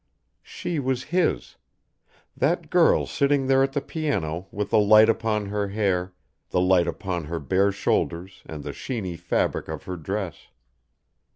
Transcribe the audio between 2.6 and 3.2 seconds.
girl